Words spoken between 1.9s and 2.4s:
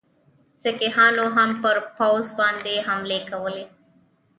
پوځ